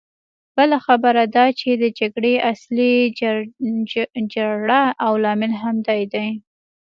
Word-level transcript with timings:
بله 0.57 0.77
خبره 0.85 1.23
دا 1.35 1.45
چې 1.59 1.69
د 1.81 1.83
جګړې 1.99 2.33
اصلي 2.51 2.93
جرړه 4.33 4.83
او 5.05 5.11
لامل 5.23 5.53
همدی 5.63 6.01
دی. 6.13 6.27